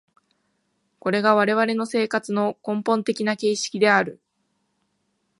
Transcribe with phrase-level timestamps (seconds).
[0.99, 4.19] これが我々の生活の根本的な形式である。